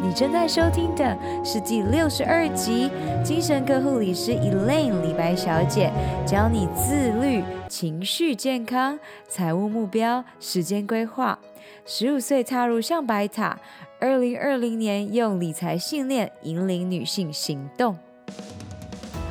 [0.00, 2.88] 你正在收听的是第六十二集，
[3.24, 5.90] 精神科护理师 Elaine 李白小姐
[6.24, 8.96] 教你自律、情绪健康、
[9.28, 11.36] 财务目标、时间规划。
[11.84, 13.58] 十五岁踏入象白塔，
[13.98, 17.98] 二零二零年用理财信念引领女性行动。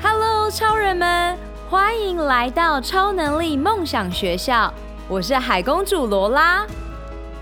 [0.03, 1.37] Hello，超人们，
[1.69, 4.73] 欢迎来到超能力梦想学校，
[5.07, 6.67] 我是海公主罗拉。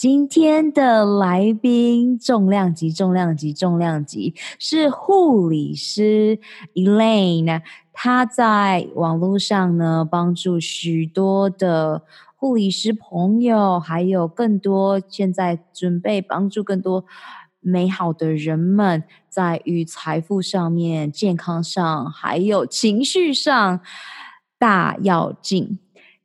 [0.00, 6.38] 今天的来宾重量级、重量级、重量级是护理师
[6.72, 7.60] Elaine，
[7.92, 12.04] 她在网络上呢帮助许多的。
[12.34, 17.04] 护理师朋友，还有更多现在准备帮助更多
[17.60, 23.80] 美好的人们，在于财富上面、健康上，还有情绪上
[24.58, 25.78] 大要进。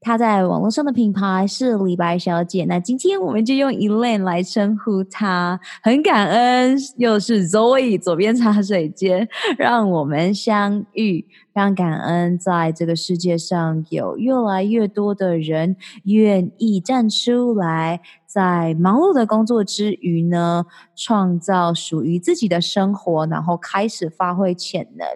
[0.06, 5.59] 她在网络上的品牌是李白小姐，那今天我们就用 Elaine 来称呼她。
[5.81, 11.25] 很感恩，又是 Zoe 左边茶水间，让我们相遇。
[11.56, 20.66] 非常感恩，在这个世界上有越来越多的人愿意站出来，在忙碌的工作之余呢，
[20.97, 25.08] 创造属于自己的生活，然后开始发挥潜能。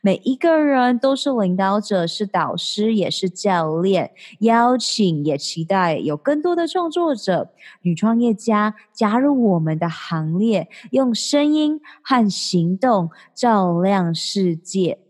[0.00, 4.12] 每一个人都是领导者，是导师，也是教练。
[4.38, 7.50] 邀请也期待有更多的创作者、
[7.82, 15.00] 女创业家加入我们的行列，用声音和行动照亮世界。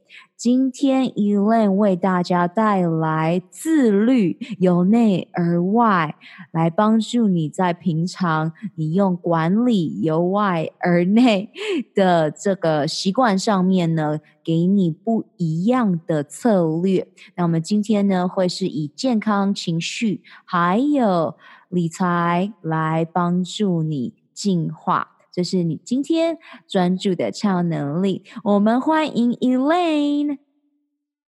[0.40, 6.16] 今天 Elaine 为大家带来自律，由内而外
[6.50, 11.50] 来帮助你在平常你用管理由外而内
[11.94, 17.06] 的这个习惯上面呢，给你不一样的策略。
[17.34, 21.36] 那我们今天呢，会是以健康、情绪还有
[21.68, 25.18] 理财来帮助你进化。
[25.32, 28.24] 这是你今天专注的超能力。
[28.42, 30.38] 我们欢迎 Elaine。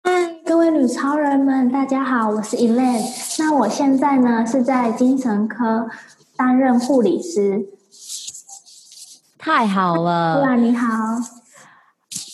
[0.01, 3.03] 嗨，各位女超人们，大家好，我是 Elaine。
[3.39, 5.89] 那我现在呢是在精神科
[6.37, 7.67] 担任护理师。
[9.37, 10.87] 太好了，对啊，你好。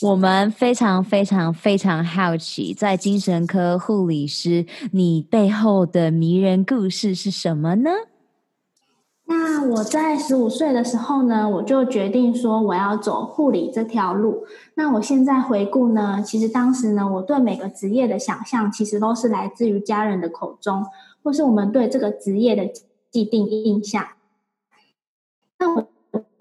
[0.04, 7.90] 我们非常非常非常好奇，在精神科护理师，你背后的迷人故事是什么呢？
[9.68, 14.46] 我在十五岁的时候呢，我就决定说我要走护理这条路。
[14.76, 20.86] 那我现在回顾呢，其实当时呢，我对每个职业的想象，其实都是来自于家人的口中，
[21.24, 22.72] 或是我们对这个职业的
[23.12, 24.06] 既定印象。
[25.60, 25.88] 那我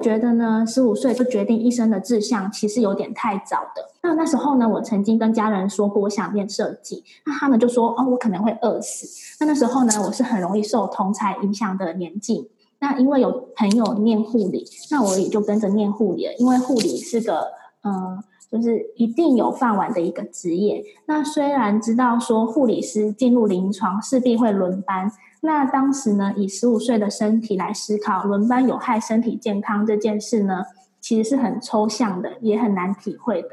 [0.01, 3.91] 觉得呢，十五岁就决定一生的志向，其实有点太早的。
[4.03, 9.37] 那那时候呢，我曾经跟家人说过我想念设计，那他们就说哦，我可能会饿死。
[9.41, 12.51] 那那时候呢，我是很容易受同侪影响的年纪。
[12.85, 16.35] 那因为有朋友念护理，那我也就跟着念护理了。
[16.35, 17.47] 因为护理是个，
[17.83, 18.23] 嗯、
[18.53, 20.85] 就是一定有饭碗的一个职业。
[21.07, 30.65] 那虽然知道说护理师进入临床势必会轮班，那当时呢，以十五岁的身体来思考轮班有害身体健康这件事呢，
[31.01, 33.49] 其实是很抽象的，也很难体会的。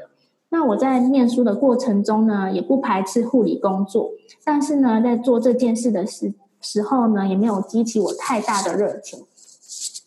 [0.50, 4.10] 那我在念书的过程中呢，也不排斥护理工作，
[4.44, 9.26] 但是呢，在做这件事的时时候呢，也没有激起我太大的热情。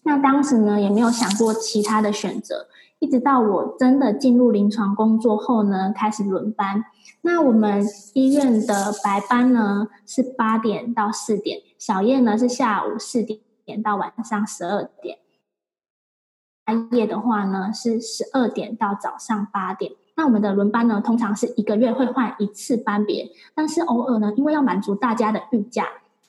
[0.03, 2.67] 那当时呢，也没有想过其他的选择。
[2.99, 6.85] 一直到我真的进入临床工作后呢，开始轮班。
[7.21, 15.17] 那我们医院的白班呢是八点到四点，小夜呢是下午四点到晚上十二点。
[16.63, 19.91] 半夜的话呢是十二点到早上八点。
[20.15, 25.85] 那我们的轮班呢，通常是一个月会换一次班别，但是偶尔呢，因为要满足大家的预假。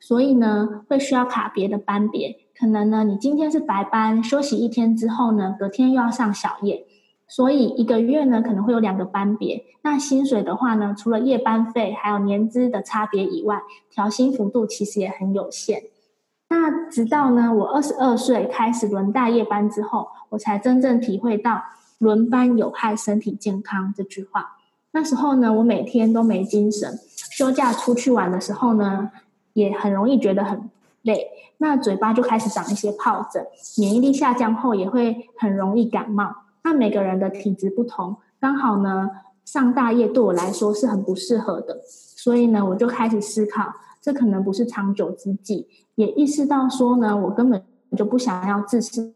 [0.07, 6.87] 所以呢，会需要卡别的班别，可能呢，你今天是白班，休息一天之后呢，隔天又要上小夜，
[7.27, 9.65] 所以一个月呢，可能会有两个班别。
[9.83, 15.83] 那薪水的话呢，除了夜班费还有年资的差别以外，调薪幅度其实也很有限。
[16.49, 21.61] 那直到呢，我二十二岁开始轮大夜班之后，我才真正体会到
[21.99, 24.59] “轮班有害身体健康”这句话。
[24.93, 26.97] 那时候呢，我每天都没精神，
[27.33, 29.11] 休假出去玩的时候呢，
[29.57, 30.69] 也很容易觉得很
[31.01, 33.47] 累，那嘴巴就开始长一些疱疹，
[33.79, 36.37] 免疫力下降后也会很容易感冒。
[36.63, 39.11] 那每个人的体质不同，刚好呢，
[39.47, 43.73] 上大夜对我来说是很不适合的，所以呢，我就开始思考，
[44.03, 47.65] 这可能不是长久之计，也意识到说呢，我根本
[47.97, 49.15] 就不想要自私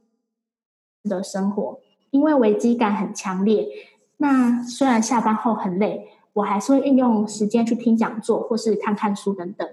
[1.04, 1.78] 的生活，
[2.10, 3.68] 因为危机感很强烈。
[4.16, 9.68] 那虽然下班后很累，我还是会运用时间去听讲座或是看看书等等。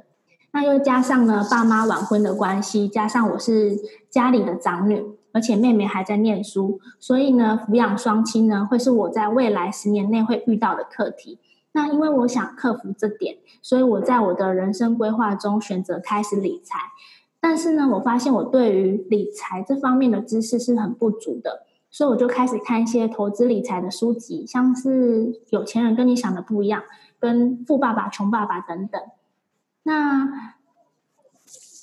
[0.52, 3.78] 那又加上呢，爸妈晚婚的关系，加上我是
[4.10, 11.40] 家里的长女，而且妹妹还在念书，所以呢，抚养双亲呢，会是我在未来十年内会遇到的课题。
[11.74, 16.80] 那因为我想克服这点，所以我在我的人生规划中选择开始理财。
[17.40, 21.68] 但是呢，我发现我对于理财这方面的知识是很不足的。
[21.90, 26.82] 所以我就开始看一些投资理财的书籍，像是《有钱人跟你想的不一样》、
[27.20, 29.02] 跟《富爸爸穷爸爸》等等。
[29.88, 30.54] 那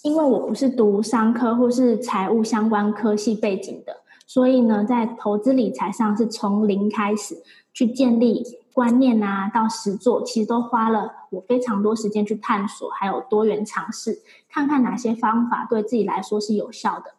[0.02, 7.42] 因为我不是读商科或是财务相关科系背景的，所以呢，在投资理财上是从零开始
[7.72, 14.20] 去建立观念啊，到实做，其实都花了我非常多时间去探索，还有多元尝试，
[14.50, 17.14] 看看哪些方法对自己来说是有效的，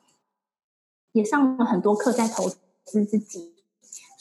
[1.13, 2.57] 也上了很多课在投资。
[2.85, 3.54] 自己，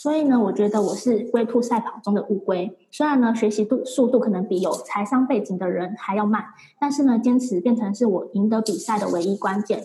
[0.05, 2.77] 所以呢，我觉得我是龟兔赛跑中的乌龟。
[2.91, 6.45] 虽然呢，学习度速度可能比有财商背景的人还要慢，
[6.79, 9.83] 但是呢，坚持变成是我赢得比赛的唯一关键。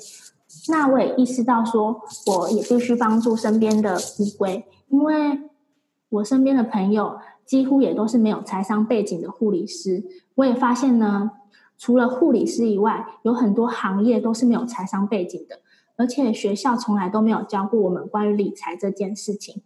[0.68, 5.40] 那我也意识到说，我也必须帮助身边的乌龟，因为
[6.10, 10.04] 我身边的朋友几乎也都是没有财商背景的护理师。
[10.36, 11.32] 我也发现呢，
[11.78, 15.60] 除了护理师以外，有很多行业都是没有财商背景的。
[15.96, 19.62] 而且学校从来都没有教过我们关于理财这件事情，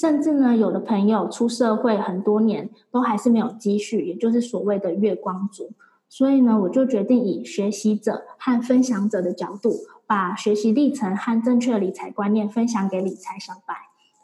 [0.00, 5.72] 甚至呢，有的朋友出社会很多年，都还是没有积蓄，也就是所谓的月光族。
[6.08, 9.74] 所以呢，我就决定以学习者和分享者的角度，
[10.06, 13.74] 把学习历程和正确的理财观念分享给理财小白。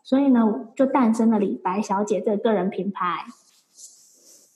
[0.02, 0.40] 所以呢，
[0.75, 3.26] 就诞生了李白小姐这个个人品牌。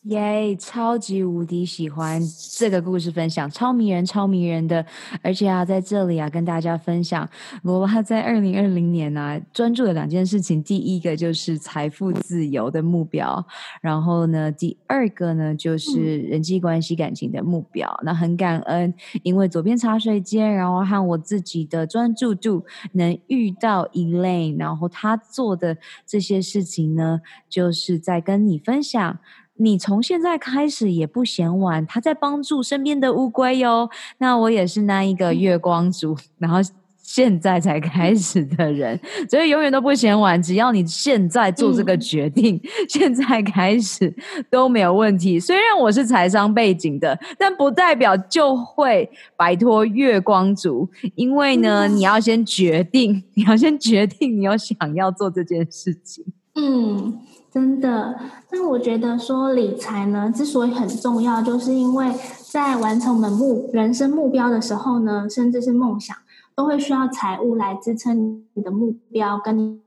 [0.05, 0.57] 耶！
[0.57, 2.23] 超级无敌喜欢
[2.57, 4.85] 这个故事分享，超迷人，超迷人的。
[5.23, 7.29] 而且啊，在这里啊，跟大家分享，
[7.65, 13.47] 罗拉在二零二零年呢、啊，专注的两件事情，第一个就是财富自由的目标，
[13.83, 17.87] 然后呢，第二个呢，就是人际关系感情的目标。
[18.01, 25.77] 嗯、那很感恩，因为左边茶水间，然后和我自己的专注度，能遇到 Elaine，然后他做的
[26.07, 27.21] 这些事情呢，
[27.51, 29.19] 就是在跟你分享。
[29.61, 33.91] 你从现在开始也不嫌晚，他在帮助身边的乌龟哟。
[34.19, 36.59] 那我也是那一个月光族，然后
[37.03, 38.99] 现在才开始的人，
[39.29, 40.41] 所以永远都不嫌晚。
[40.43, 44.15] 只要你现在做这个决定，嗯、 现在开始
[44.49, 45.39] 都没有问题。
[45.39, 56.25] 虽然我是财商背景的，但不代表就会摆脱月光族，因为呢，嗯、你要先决定， 你要先决定你要想要做这件事情。
[56.55, 57.19] 嗯。
[57.53, 58.17] 真的，
[58.53, 62.15] 那我觉得说理财呢，之所以很重要，就是因为
[62.49, 66.17] 在完成我们目人生目标的时候呢，甚至是梦想，
[66.55, 69.81] 都会需要财务来支撑你的目标跟你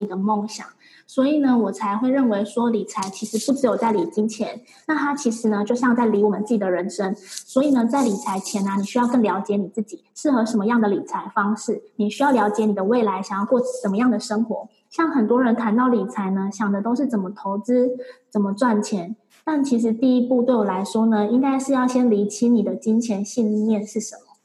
[0.00, 0.66] 你的梦想。
[1.06, 7.14] 所以呢，我才会认为说理财其实不只有在理金钱，那它其实呢，就像在理我们自己的人生。
[7.14, 14.68] 所以呢，在理财前呢，你需要更了解你自己适合什么样的理财方式，你需要了解你的未来想要过什么样的生活。
[14.94, 17.96] 像很多人谈到理财呢，想的都是怎么投资、
[18.30, 24.36] 怎么赚钱，但其实第一步对我来说呢，应该是要先厘清你的金钱信念是什么。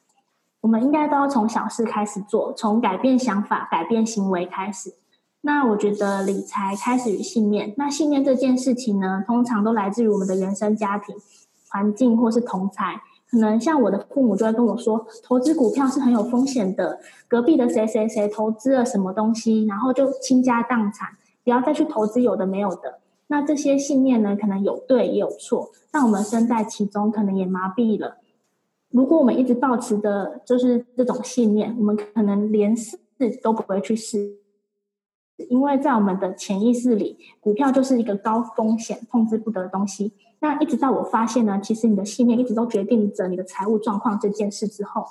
[0.62, 4.96] 我们应该都要从小事开始做，从改变想法、改变行为开始。
[5.42, 7.76] 那我觉得理财开始于信念。
[7.78, 11.16] 那信念这件事情呢，通常都来自于我们的原生家庭、
[11.70, 13.00] 环境或是同侪。
[13.32, 17.00] 可能像我的父母就会跟我说，投资股票是很有风险的。
[17.28, 21.10] 隔壁的谁谁谁投资了什么东西，然后就倾家荡产，
[21.44, 23.00] 不要再去投资有的没有的。
[23.28, 28.18] 那这些信念呢，可能有对也有错，但我们身在其中，可能也麻痹了。
[28.90, 32.98] 如果我们一直抱持的就是这种信念，我们可能连试
[33.44, 34.38] 都不会去试，
[35.50, 40.14] 因为在我们的潜意识里，股票就是一个高风险、控制不得的东西。
[40.42, 45.06] 那一直到我发现呢，其实你的信念一直都决定着你的财务状况这件事之后，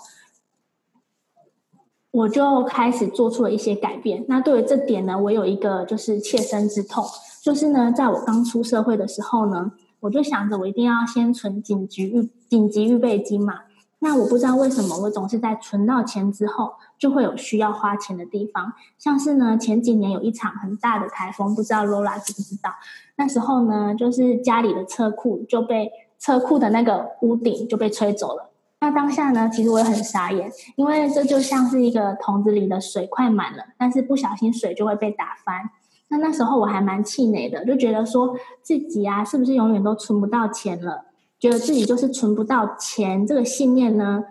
[2.11, 4.25] 我就开始做出了一些改变。
[4.29, 7.05] 那对于这点呢，我有一个就是切身之痛，
[7.43, 13.61] 就是呢，在我刚出社会的时候呢，我就想着我一定要先存紧急预紧急预备金嘛。
[14.01, 18.73] 那我不知道为什么，我总是在存到钱之后，就会有需要花钱的地方。
[18.97, 22.71] 像是呢，前几年有一场很大的台风，不知道 Lola 知不知道？
[23.17, 28.51] 那时候呢，就是家里的车库就被车库的那个屋顶就被吹走了。
[28.81, 35.71] 那当下呢，其实我也很傻眼，因为这就像是一个桶子里的水快满了，但是不小心水就会被打翻。
[36.07, 41.07] 那那时候我还蛮气馁的，就觉得说自己啊，是不是永远都存不到钱了？
[41.39, 44.25] 觉得自己就是存不到钱这个信念呢，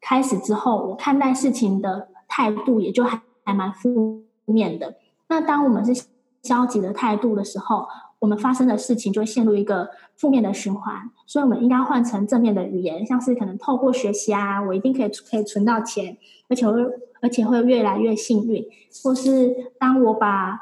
[0.00, 4.96] 开始之后，我看待事情的态度也就还还蛮负面的。
[5.28, 6.04] 那当我们是
[6.42, 7.86] 消极的态度的时候，
[8.18, 11.10] 我们发生的事情就会陷入一个负面的循环。
[11.26, 16.16] 所以，我们应该换成正面的语言，像是可能透过学习啊，我一定可以可以存到钱，
[16.48, 16.80] 而且会
[17.20, 18.66] 而且会越来越幸运。
[19.02, 20.58] 或是当我把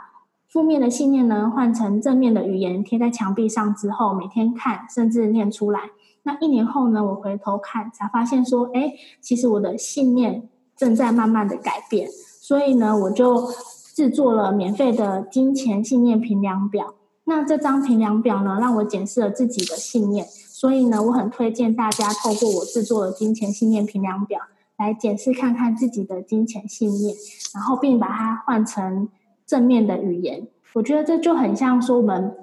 [0.57, 5.81] 负面的信念呢换成正面的语言，贴在墙壁上之后，每天看甚至念出来。
[6.23, 12.09] 那一年后呢，我回头看才发现说，哎，其实我的信念正在慢慢的改变。
[12.41, 13.53] 所以呢，我就
[13.95, 16.95] 制作了免费的金钱信念评量表。
[17.25, 20.25] 那这张评量表呢，让我检视了自己的信念。
[20.25, 24.41] 所以呢，我很推荐大家透过我制作的金钱信念评量表
[24.79, 27.15] 来检视看看自己的金钱信念，
[27.53, 29.11] 然后并把它换成
[29.47, 30.49] 正面的语言。
[30.75, 32.37] 我觉得这就很像说，我们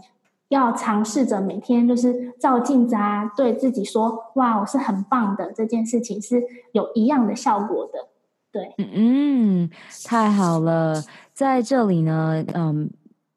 [0.50, 8.08] 要尝试着每天就是照镜子啊，对自己说：“哇，我是很棒的。”这件事情是有一样的效果的。
[8.52, 9.70] 对，嗯，
[10.06, 12.90] 太好了，在这里呢，嗯。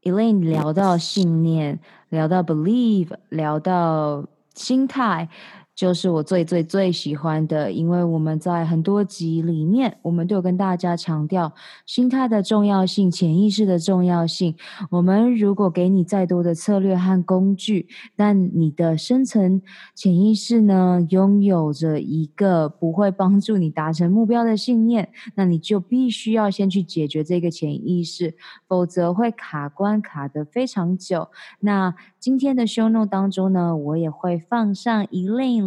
[0.02, 1.80] Elaine 聊到信念，
[2.10, 5.28] 聊到 believe，聊到心态。
[5.76, 11.52] 就是我最最最喜欢的，因为我们在很多集里面，我们都有跟大家强调
[11.84, 14.56] 心态的重要性、潜意识的重要性。
[14.90, 19.60] 我们如果给你再多的策略和工具，但你的深层
[19.94, 28.34] 潜意识呢，拥有着一个不会帮助你达成目标的信念，那你就必须要先去解决这个潜意识，
[28.66, 31.28] 否则会卡关卡的非常久。
[31.60, 35.06] 那今天的 show no 当中呢，我也会放上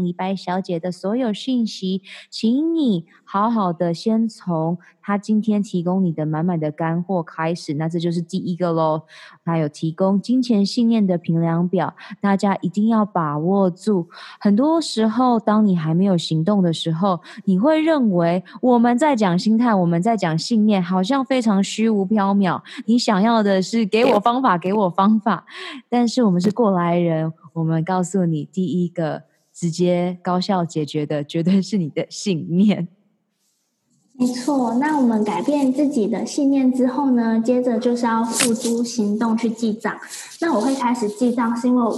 [0.03, 7.73] 李白小姐的所有讯息，请你好好的先从她今天提供你的满满的干货开始。
[7.73, 9.03] 那这就是第一个喽。
[9.43, 14.09] 她有提供金钱信念的评量表，大家一定要把握住。
[14.39, 22.61] 很多时候，当你还没有行动的时候，你会认为我们在讲心态，我们在讲信念，好像非常虚无缥缈。
[22.85, 25.45] 你想要的是给我方法，给我方法，
[25.89, 26.49] 但是我们是。
[26.59, 29.23] 过来人，我们告诉你，第一个
[29.59, 32.87] 直接高效解决的，绝对是你的信念。
[34.13, 39.99] 没错，那我们改变自己的信念之后呢，接着就是要付诸行动去记账。
[40.39, 41.91] 那我会开始记账，是因为我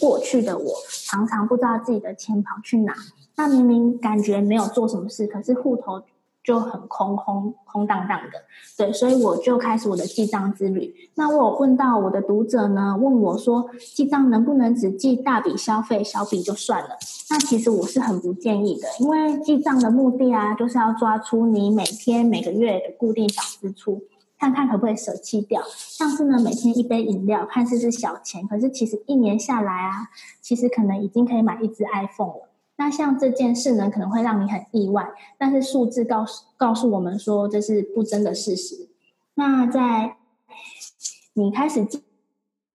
[0.00, 0.72] 过去的我
[1.06, 2.94] 常常不知道自己的钱跑去哪。
[3.36, 6.02] 那明明感觉没有做什么事，可是户头。
[6.48, 8.40] 就很空空空荡荡的，
[8.78, 10.94] 对，所以我就开始我的记账之旅。
[11.14, 16.96] 那我有问到我的读者呢，问我说，记账能不能只记大笔消费，小笔就算了？
[17.28, 24.00] 那其实我是很不建议的，因为记账的目的啊，就是要抓出你每天每个月的固定小支出，
[24.38, 25.60] 看看可不可以舍弃掉。
[25.68, 30.08] 像是呢，每天一杯饮料，看似是小钱，可是其实一年下来啊，
[30.40, 32.47] 其实可能已经可以买一支 iPhone 了。
[32.78, 38.88] 那像这件事呢，可能会让你很意外，但是数字告诉告诉我们说，这是不争的事实。
[39.34, 40.16] 那在
[41.34, 42.02] 你开始记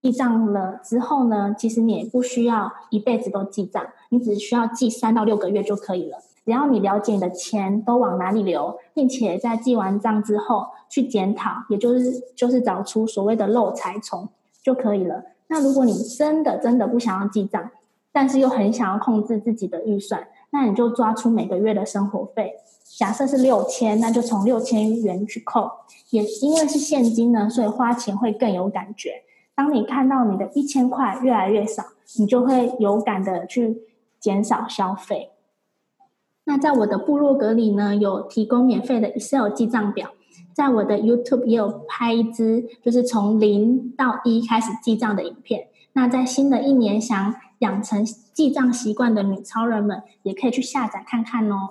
[0.02, 6.18] 记账了之后呢，其实你也不需要一辈子都记账，你只需要记三到六个月就可以了。
[6.46, 14.28] 只要你了解你的钱都往哪里流，并且在记完账之后去检讨，也就是就是找出所谓的漏财虫
[14.62, 15.24] 就可以了。
[15.48, 17.72] 那如果你真的真的不想要记账，
[18.14, 22.54] 但是又很想要控制自己的预算，那你就抓出每个月的生活费，
[22.98, 25.70] 假设是六千，那就从六千元去扣。
[26.12, 29.24] 也因为是现金呢，所以花钱会更有感觉。
[29.56, 31.84] 当你看到你的一千块越来越少，
[32.20, 33.82] 你就会有感的去
[34.20, 35.32] 减少消费。
[36.46, 40.10] 那在我的部落格里呢，有提供免费的 Excel 记账表，
[40.54, 45.68] 在我的 YouTube 也有拍一支，就是从零到一开始记账的影片。
[45.94, 51.70] 那在新的一年想养成记账习惯的女超人们，也可以去下载看看哦。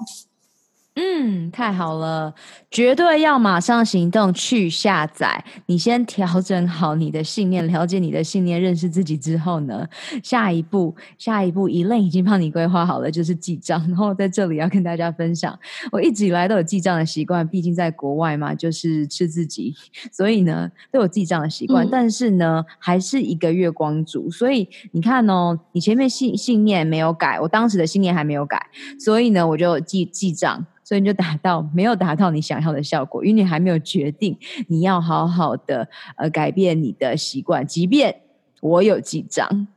[0.94, 2.34] 嗯，太好了，
[2.70, 5.42] 绝对要马上行动去下载。
[5.64, 9.88] 你先调整好你的信念，了解你的信念，认识自己之后呢，
[10.22, 13.80] 下一步，下一步，Elaine 已经帮你规划好了，就是记账。
[13.88, 15.58] 然后在这里要跟大家分享，
[15.90, 19.74] 我一直以来都有记账的习惯，毕竟在国外嘛，就是吃自己，
[20.12, 21.86] 所以呢都有记账的习惯。
[21.86, 28.66] 嗯、但是呢，还是一个月光族，所以你看哦，你前面信信念没有改，我当时的信念还没有改，
[29.00, 30.66] 所以呢，我就记记账。
[30.84, 34.36] 所以你就达到没有达到你想要的效果，因为你还没有决定
[34.68, 38.22] 你要好好的呃改变你的习惯，即便
[38.60, 39.68] 我有几张。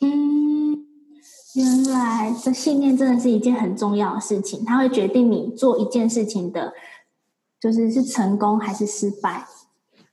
[0.00, 0.84] 嗯，
[1.54, 6.72] 原来这信念真的是一件很重要的事情，它会决定你做一件事情的，
[7.60, 9.46] 就是是成功还是失败。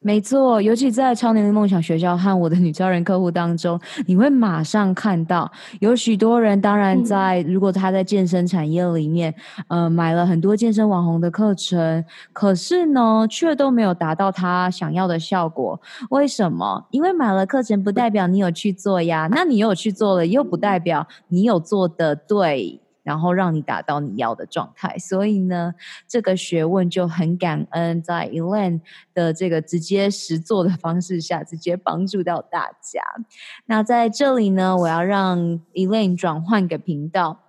[0.02, 3.78] 没错，尤其在超能力梦想学校和我的女超人客户当中，
[4.08, 5.52] 你会马上看到
[5.82, 6.60] 有许多人。
[6.62, 9.36] 当然在，在如果他在健身产业里面，
[9.68, 15.80] 呃，买了很多健身网红的课程，可是呢，却都没有达到他想要的效果。
[16.12, 16.88] 为什么？
[16.92, 22.80] 因为买了课程不代表你有去做呀，那你有去做了，又不代表你有做的对。
[23.10, 25.74] 然后让你达到你要的状态，所以呢，
[26.08, 28.82] 这个学问就很感恩，在 Elaine
[29.16, 33.02] 的这个直接实做的方式下，直接帮助到大家。
[33.66, 37.40] 那在这里呢，我要让 Elaine 转换个频道。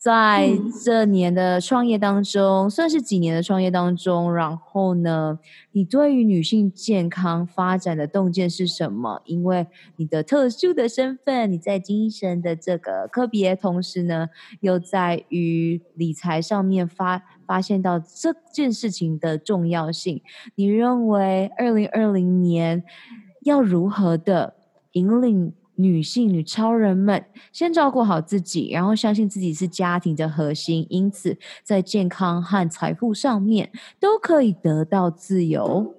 [0.00, 5.38] 在这年的创业当中，嗯、算是几年的创业当中，然后呢，
[5.72, 9.20] 你对于女性健康发展的洞见是什么？
[9.26, 9.66] 因为
[9.96, 14.30] 你的特殊的身份，你在精神的这个科别，同时呢，
[14.60, 20.22] 又在于理财上面发发现到这件事情的重要性。
[20.54, 22.82] 你认为二零二零年
[23.42, 24.54] 要如何的
[24.92, 25.52] 引领？
[25.82, 35.94] 女性、女超人们，先照顾好自己，然后相信自己是家庭的核心，因此在健康和财富上面都可以得到自由。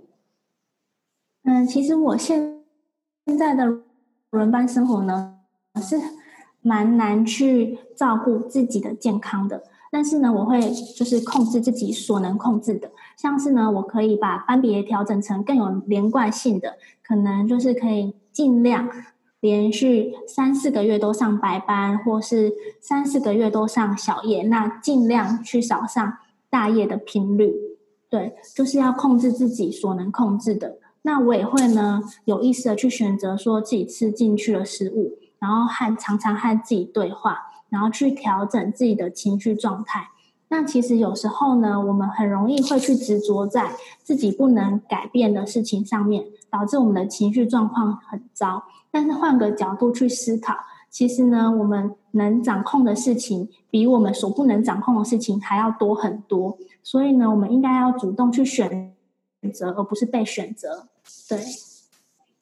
[1.44, 2.60] 嗯，其实我现
[3.26, 3.80] 现在的
[4.30, 5.40] 轮班生活呢，
[5.82, 5.98] 是
[6.62, 9.64] 蛮难去照顾自己的健康的。
[9.94, 10.62] 但是呢，我会
[10.96, 18.90] 就是控制自己所能控制的，像是呢，我可以把班别调整成更有连贯性的，可能就是可以尽量。
[19.42, 26.18] 连续三四个月都上白班，或是三四个月都上小夜，那尽量去少上
[26.50, 27.54] 大夜的频率。
[28.08, 30.78] 对，就是要控制自己所能控制的。
[31.02, 40.10] 那我也会呢，有意识的去选择说自己吃进去的食物，然后和常常和自己对话，然后去调整自己的情绪状态。
[40.52, 43.72] 那其实有时候呢，我们很容易会去执着在
[44.04, 48.66] 自己不能改变的事情上面，导致我们的情绪状况很糟。
[48.92, 50.54] 但是换个角度去思考，
[50.90, 56.58] 其实呢，我们能掌控的事情比我们所不能掌控的事情还要多很多。
[56.84, 58.94] 所以呢，我们应该要主动去选
[59.54, 60.90] 择，而不是被选择。
[61.30, 61.40] 对，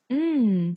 [0.09, 0.75] 嗯，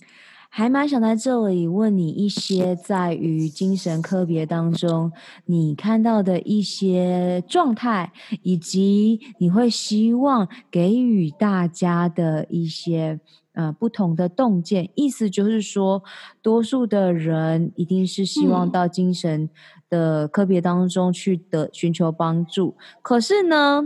[0.54, 5.10] 还蛮想在这里问你一些在于精神科别当中
[5.46, 8.12] 你看到的一些状态，
[8.42, 13.18] 以及你会希望给予大家的一些。
[13.54, 16.02] 呃，不同的洞见，意思就是说，
[16.40, 19.46] 多数的人一定是希望到精神
[19.90, 22.74] 的科别当中去的寻求帮助。
[23.02, 23.82] 可是呢，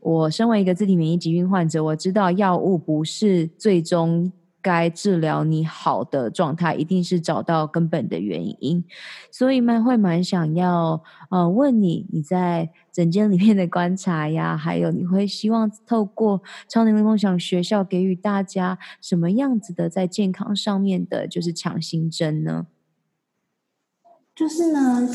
[0.00, 4.32] 我身为一个自体免疫疾病患者，我知道药物不是最终。
[4.62, 8.84] 该治疗你好的状态，一定是找到根本的原因，
[9.30, 22.66] 所以蛮会蛮想要呃问你，你在诊间里面的观察呀，还有你会希望透过超能力梦想学校给予大家什么样子的在健康上面的，就是强心针呢？
[24.34, 25.08] 就是呢，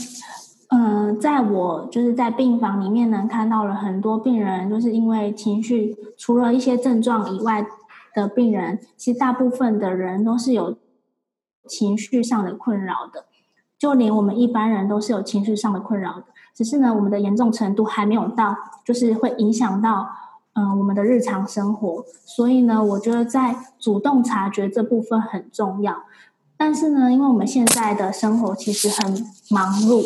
[0.70, 7.66] 嗯、在我就是在病房里面呢，看到了很多病人，就是因为情绪，除了一些症状以外。
[8.22, 10.76] 的病人，其实大部分的人都是有
[11.68, 13.26] 情绪上的困扰的，
[13.78, 16.24] 就连我们一般人都是有情绪上的困扰的，
[16.56, 20.10] 只是呢，我们的严重程度还没有到，就是会影响到
[20.54, 22.04] 嗯、我们的日常生活。
[22.26, 26.02] 所以呢，我觉得在主动察觉这部分很重要。
[26.58, 30.04] 但是呢，因为我们现在的生活其实很忙碌，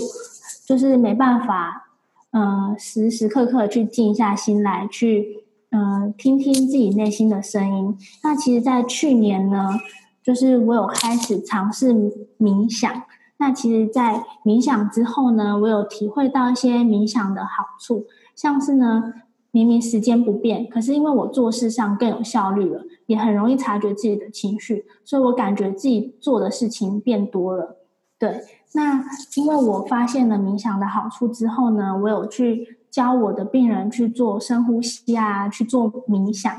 [0.65, 1.87] 就是没办法
[2.31, 5.40] 嗯、时时刻刻去静下心来去。
[5.73, 7.97] 嗯、听听自己内心的声音。
[8.23, 9.79] 那其实，在去年呢，
[10.21, 11.93] 就是我有开始尝试
[12.37, 13.03] 冥想。
[13.37, 18.05] 那其实，在冥想之后呢，我有体会到一些冥想的好处，
[18.35, 19.13] 像是呢，
[19.51, 27.77] 明明时间不变，可是因为我做事上更有效率了，也很容易察觉自己的情绪，所以我感觉自己做的事情变多了。
[28.19, 28.41] 对，
[28.73, 29.03] 那
[29.35, 32.80] 因为我发现了冥想的好处之后呢，我有去。
[32.91, 36.53] 教我的病人去做深呼吸啊，去做冥想，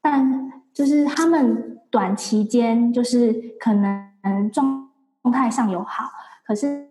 [0.00, 4.88] 但就是他们短期间就是可能状
[5.32, 6.04] 态上有好，
[6.46, 6.88] 可是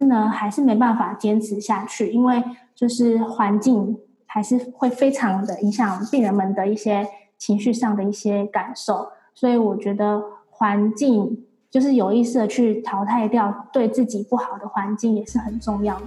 [0.00, 2.42] 呢还是没办法坚持下去，因为
[2.74, 3.96] 就是环境
[4.26, 7.06] 还是会非常的影响病人们的一些
[7.38, 16.06] 情绪上的一些感受，所以我觉得环境就是有意识的去淘汰掉对自己不好的环境也是很重要的。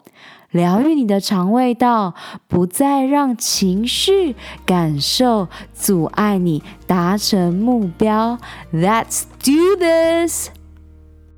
[0.51, 2.13] 疗愈你的肠胃道，
[2.47, 4.35] 不再让情绪
[4.65, 8.37] 感受阻碍你达成目标。
[8.73, 10.49] Let's do this！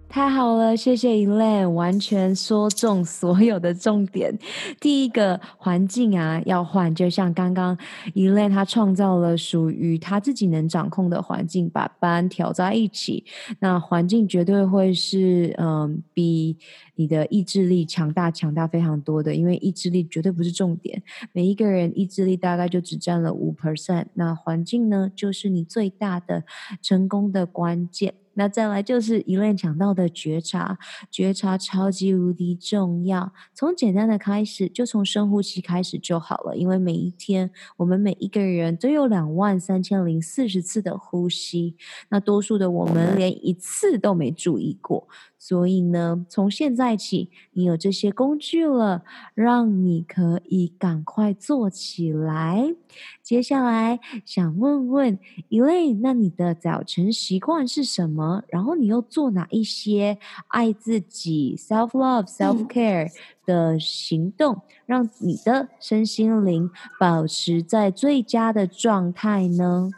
[0.10, 4.38] 太好了，谢谢 Elaine，完全说中所有的重点。
[4.80, 7.76] 第一个环境啊，要换，就像刚刚
[8.14, 13.26] Elaine 他创造了属于他自己能掌控的环境，把班调在一起，
[13.58, 16.58] 那环境绝对会是嗯比
[16.96, 21.02] 你的意志力强大强大非常多的，因为意志力绝对不是重点，
[21.32, 26.44] 每一个人意志力大概就只占了五 percent，那环境呢，就是你最大的
[26.82, 28.14] 成功的关键。
[28.36, 30.80] 那再来就是一连讲到的觉察，
[31.12, 33.32] 觉察超级无敌重要。
[33.54, 36.58] 从简单的开始，就从深呼吸开始就好了。
[36.58, 41.76] 因为每一天，我们每一个人都有两万三千零四十次的呼吸，
[42.10, 45.08] 那多数的我们连一次都没注意过。
[45.46, 49.04] 所以呢，从现在起，你有这些工具了，
[49.36, 52.74] 让你可以赶快做起来。
[53.22, 58.44] 接下来想问问 Elaine，那你的早晨习惯是什么？
[58.48, 63.12] 然后你又做哪一些爱自己 self love self care
[63.46, 69.90] 的行动，让你的身心灵保持在最佳的状态呢？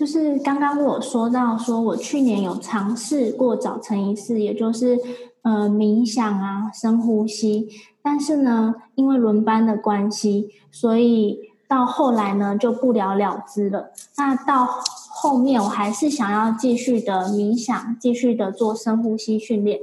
[0.00, 4.98] 就是刚刚我说到，说我去年有尝试过早晨仪式，也就是
[5.42, 7.68] 呃冥想啊、深呼吸，
[8.00, 13.90] 但是呢，因为轮班的关系，所以到后来呢就不了了之了。
[14.16, 14.66] 那到
[15.10, 19.80] 后面我还是想要继续的冥想，继续的做深呼吸训练，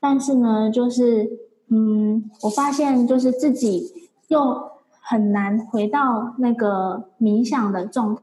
[0.00, 1.30] 但是呢，就是
[1.68, 4.70] 嗯，我发现就是自己又
[5.02, 8.22] 很难回到那个冥想的状态。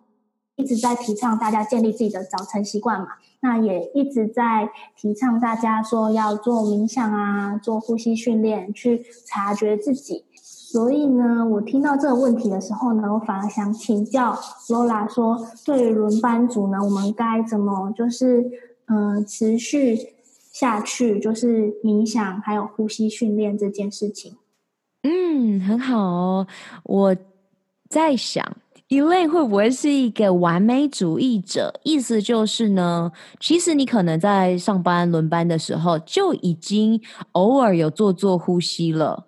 [0.59, 3.07] 一直在提倡大家建立自己的早晨习惯嘛，
[3.39, 10.25] 那也一直在提倡大家说要做冥想啊，做呼吸训练，去察觉自己。
[10.43, 18.45] 所以呢，我听到这个问题的时候呢，我反而想请教 Lola 说，对于轮班族呢，我们该怎么就是
[18.87, 19.97] 嗯、持续
[20.51, 24.35] 下去，就是冥想还有呼吸训练这件事情。
[25.03, 26.47] 嗯，很好哦，
[26.83, 27.15] 我
[27.87, 28.57] 在想。
[28.89, 31.79] Elaine 会不会是一个完美主义者？
[31.83, 36.99] 意思就是呢，其实你可能在上班轮班的时候就已经
[37.33, 39.27] 偶尔有做做呼吸了。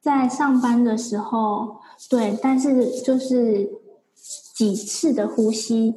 [0.00, 3.70] 在上班的时候，对，但是就是
[4.54, 5.94] 几次的呼吸，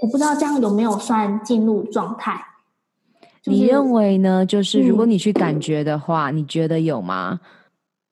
[0.00, 2.42] 我不知道这样有没有算进入状态。
[3.42, 4.46] 就是，你认为呢？
[4.46, 7.40] 就是如果你去感觉的话，嗯，你觉得有吗？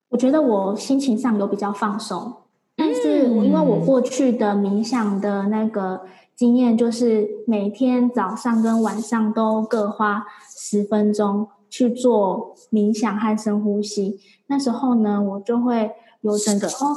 [0.09, 2.33] 我觉得我心情上有比较放松，
[2.79, 6.01] 但是因为我过去的冥想的那个
[6.33, 10.25] 经验，就是每天早上跟晚上都各花
[10.57, 14.19] 十分钟去做冥想和深呼吸。
[14.47, 16.95] 那时候呢，我就会有整个哦，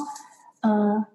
[0.60, 1.06] 呃，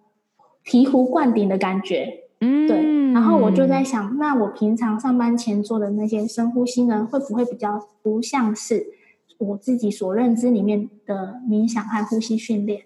[0.66, 2.26] 醍醐灌顶的感觉。
[2.42, 3.14] 嗯，对。
[3.14, 8.86] 然后我就在想，那我平常上班前做的那些深呼吸呢，会不会比较不像是
[9.40, 12.82] 我自己所认知里面的冥想和呼吸训练？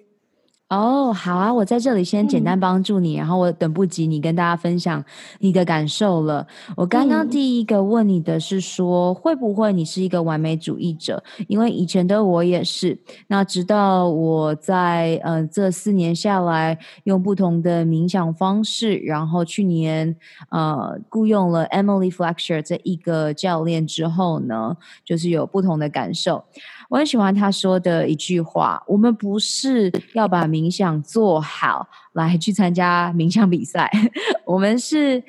[0.72, 5.04] 哦，oh, 好啊，我在这里先简单帮助你，嗯、然后我等不及你跟大家分享
[5.40, 6.48] 你的感受了。
[6.78, 11.22] 我刚刚第一个问你的是说，嗯、会不会你是一个完美主义者？
[11.50, 12.98] 因为以前的我也是。
[13.28, 20.16] 那直到我在呃这四年下来，用不同的冥想方式，然后去年
[20.52, 26.46] 呃雇佣了 Emily Fletcher 这一个教练之后呢，就是有不同的感受。
[26.92, 33.90] 我很喜欢他说的一句话：“我们不是要把冥想做好来去参加冥想比赛，
[34.46, 35.24] 我们是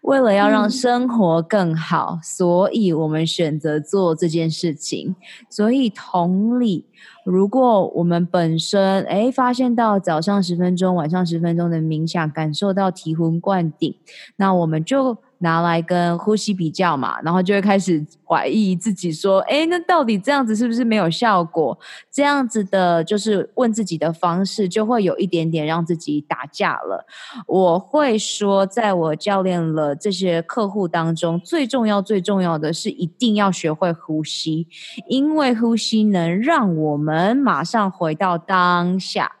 [0.00, 5.14] 为了要让生活更好，嗯、所以我们选择做这件事情。
[5.50, 6.86] 所以同理，
[7.26, 13.94] 如果我们本身诶发现到早上十分钟、晚上十分钟的冥想，感受到醍醐灌顶，
[14.36, 21.76] 那我们就。”拿来跟呼吸比较嘛，然后就会开始怀疑自己，说：“哎，那到底这样子是不是没有效果？
[22.10, 27.04] 这样子的，就是问自己的方式，就会有一点点让自己打架了。”
[27.46, 34.68] 我会说，在我教练了这些客户当中，最重要、最重要的是一定要学会呼吸，
[35.08, 39.32] 因为呼吸能让我们马上回到当下。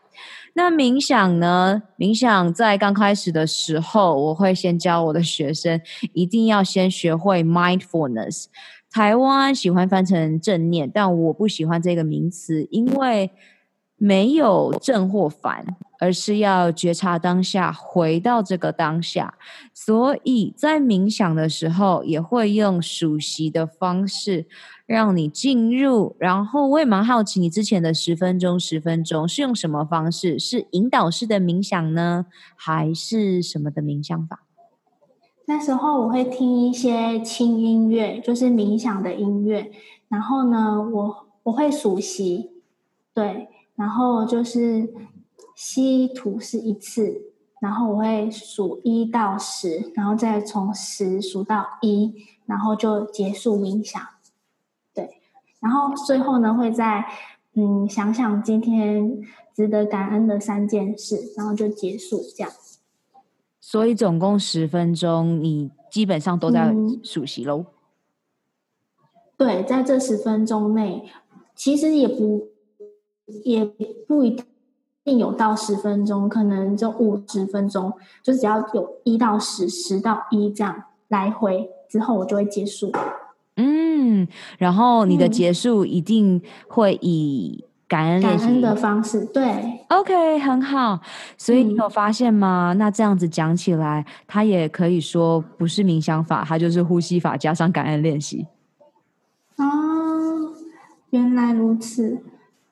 [0.54, 1.82] 那冥想呢？
[1.96, 5.80] 冥想在刚开始的时候，我会先教我的学生，
[6.12, 8.46] 一定要先学会 mindfulness。
[8.90, 13.30] 台湾喜欢翻成正念，但我不喜欢这个名词，因为
[13.96, 15.64] 没有正或反，
[15.98, 19.32] 而是要觉察当下，回到这个当下。
[19.72, 24.46] 所以在冥想的时候，也会用熟悉的方式。
[24.92, 30.38] 让你进入，然后我也蛮好奇，你之前的十分钟、十分钟是用什么方式？
[30.38, 34.42] 是引导式的冥想呢，还是什么的冥想法？
[35.46, 39.72] 那时候我会听一些轻音乐，就是冥想的音乐。
[40.08, 42.50] 然后呢，我我会数息，
[43.14, 44.92] 对，然后就是
[45.56, 52.12] 吸吐是一次，然后我会数一到十，然后再从十数到一，
[52.44, 54.00] 然后就结束冥想。
[55.62, 57.06] 然后最后呢，会再
[57.54, 59.22] 嗯想想今天
[59.54, 62.52] 值得感恩的三件事，然后就结束这样。
[63.60, 67.66] 所以总共十分钟，你基本上都在数息喽？
[69.36, 71.08] 对，在这十分钟内，
[71.54, 72.48] 其实也不
[73.44, 74.36] 也不一
[75.04, 82.90] 定有到十分钟，可能就五十分钟，就只要有一到十，十到一这样来回之后，我就会结束。
[83.56, 84.26] 嗯，
[84.58, 90.98] 然后你的结束一定会以感恩感恩的方式，对，OK，很好。
[91.36, 92.72] 所以你有发现吗？
[92.72, 98.46] 嗯、那这样子讲起来，它也可以说不是冥想法，它就是呼吸法加上感恩练习。
[99.56, 100.54] 哦，
[101.10, 102.22] 原来如此。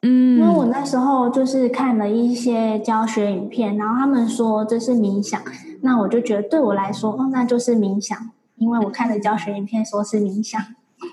[0.02, 5.38] 嗯，因为我那时候就是看了一些教学影片，然后他们说这是冥想，
[5.82, 8.30] 那我就觉得对我来说，哦，那就是冥想。
[8.60, 10.60] 因为我看的教学影片，说是冥想。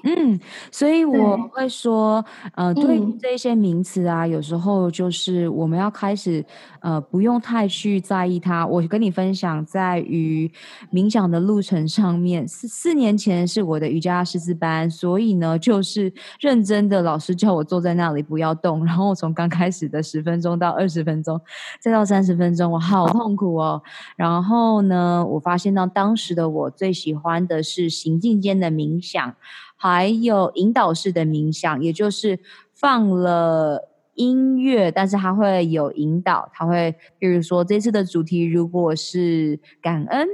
[0.03, 0.39] 嗯，
[0.71, 6.45] 所以我会说，对呃，对于这些名词啊，嗯、有时候就是我们要开始，
[6.81, 8.65] 呃，不用太去在意它。
[8.67, 10.51] 我跟你分享，在于
[10.91, 21.39] 冥想的路程上面，四四年前是我的瑜伽师资班，所以呢，就是认真的老师叫我坐在那里不要动，然后从刚开始的十分钟到二十分钟，
[21.79, 23.81] 再到三十分钟，我好痛苦哦。
[24.15, 29.35] 然后呢，我发现到当时的我最喜欢的是行进间的冥想。
[29.77, 32.39] 还有引导式的冥想，也就是
[32.73, 40.27] 放了音乐，但是它会有引导，它会，比如说这次的主题如果是感恩，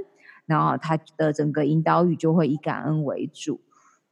[0.46, 3.60] 然后它的整个引导语就会以感恩为主，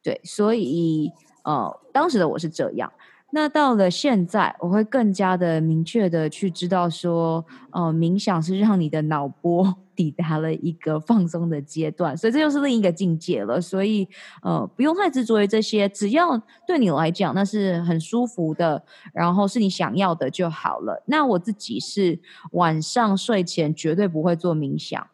[0.04, 1.12] 对，所以
[1.44, 2.92] 呃，当时的我是这样。
[3.34, 13.62] 那到了现在，我会更加的明确的去知道说，呃，冥想是让你的脑波抵达了一个放松的阶段， 所以这就是另一个境界了。
[13.62, 14.08] 所以，
[14.42, 18.84] 呃，不用太执着于这些，只要对你来讲那是很舒服的，
[19.14, 21.04] 然后是你想要的就好了。
[21.06, 22.20] 那我自己是
[22.54, 25.06] 晚上睡前绝对不会做冥想，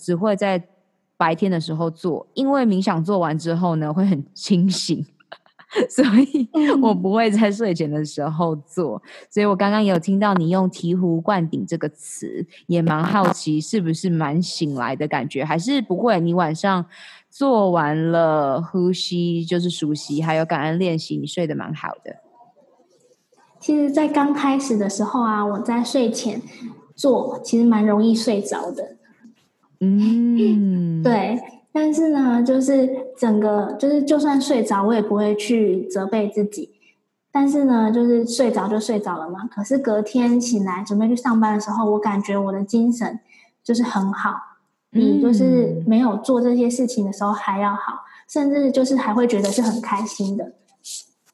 [0.00, 0.66] 只会在
[1.18, 5.04] 白天的时候做，因为冥想做完之后呢，会很清醒。
[5.88, 6.48] 所以
[6.82, 8.96] 我不会在睡前的时候做。
[8.96, 16.20] 嗯、所以我刚刚有听到你用醍醐灌顶这个词，也蛮好奇是不是蛮醒来的感觉，还是不会？
[16.20, 16.84] 你晚上
[17.30, 22.16] 做完了呼吸，就是熟悉，还有感恩练习，你睡得蛮好的。
[23.58, 26.42] 其实，在刚开始的时候啊，我在睡前
[26.94, 28.96] 做，其实蛮容易睡着的。
[29.80, 31.38] 嗯，对。
[31.72, 36.70] 但是呢，就是整个就是，就算睡着，我也不会去责备自己。
[37.32, 39.48] 但是呢，就是睡着就睡着了嘛。
[39.50, 43.18] 可是隔天醒来准备去上班的时候，我感觉我的精神
[43.64, 44.34] 就是很好，
[44.90, 50.52] 比就是没有做这些事情的时候还要好，甚至就是还会觉得是很开心的。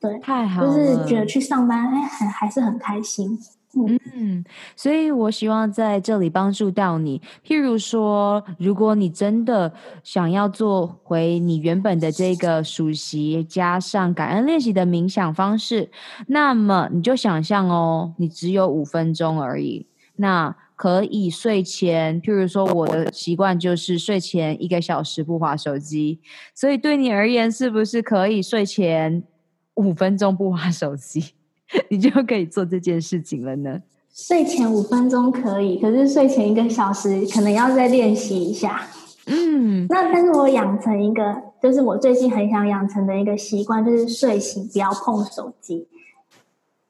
[0.00, 3.36] 对，太好了，就是觉得去上班，哎，还还是很开心。
[3.74, 4.42] 嗯，
[4.74, 7.20] 所以我希望在这里帮助到你。
[7.46, 15.90] 譬如说，如果你真的想要做回你原本的这个数息加上感恩练习的冥想方式，
[16.28, 19.86] 那么你就想象哦，你只有五分钟而已。
[20.16, 26.20] 那可以睡前，譬如说我的习惯就是睡前一个小时不滑手机，
[26.54, 29.22] 所以对你而言，是不是可以睡前
[29.74, 31.34] 五分钟不滑手机？
[31.90, 33.80] 你就可以做这件事情了呢。
[34.12, 38.82] 睡前五分钟可以，可是睡前一个小时可能要再练习一下。
[39.26, 45.86] 嗯，那但是我养成一个，就是我最近很想养成的一个习惯，就是睡醒不要碰手机。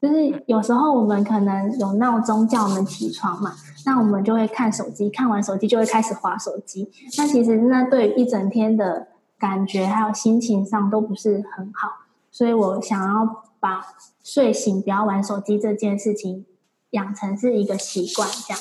[0.01, 3.53] 就是有时候我们可能有闹钟叫我们起床嘛，
[3.85, 6.89] 那我们就会看手机，看完手机就会开始划手机。
[7.19, 11.89] 那其实那对于一整天的感觉还有心情上都不是很好，
[12.31, 13.81] 所以我想要把
[14.23, 16.47] 睡醒不要玩手机这件事情
[16.91, 18.61] 养成是一个习惯，这样。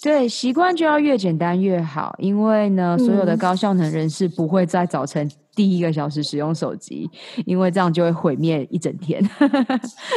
[0.00, 7.10] 对，习惯就要越简单越好，因为呢，所有的高效能人士不会在早晨第一个小时使用手机，
[7.44, 9.20] 因为这样就会毁灭一整天。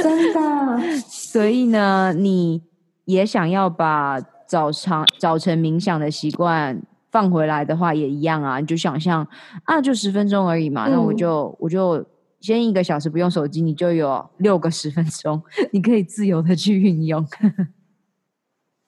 [0.03, 0.79] 真的。
[1.09, 2.61] 所以呢，你
[3.05, 9.27] 也想要把早上早晨冥想的习惯放回来的话，也一样啊，你就想象
[9.63, 12.05] 啊，就十分钟而已嘛，嗯、那我就我就。
[12.41, 17.25] 先一个小时不用手机，你就有六个十分钟， 你可以自由的去运用。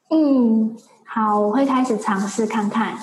[0.09, 2.97] 嗯，好，我会开始尝试看看。